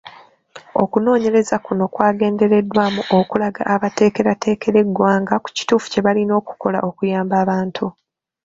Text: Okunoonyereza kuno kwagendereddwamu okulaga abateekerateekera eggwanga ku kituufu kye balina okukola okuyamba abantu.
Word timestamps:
Okunoonyereza 0.83 1.55
kuno 1.65 1.85
kwagendereddwamu 1.93 3.01
okulaga 3.19 3.61
abateekerateekera 3.73 4.77
eggwanga 4.83 5.33
ku 5.43 5.49
kituufu 5.57 5.87
kye 5.91 6.01
balina 6.05 6.33
okukola 6.41 6.77
okuyamba 6.89 7.35
abantu. 7.43 7.85